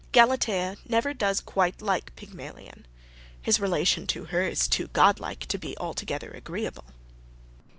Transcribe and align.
Galatea 0.13 0.77
never 0.89 1.13
does 1.13 1.41
quite 1.41 1.79
like 1.79 2.15
Pygmalion: 2.15 2.87
his 3.39 3.59
relation 3.59 4.07
to 4.07 4.25
her 4.25 4.41
is 4.41 4.67
too 4.67 4.87
godlike 4.87 5.45
to 5.45 5.59
be 5.59 5.77
altogether 5.77 6.31
agreeable. 6.31 6.85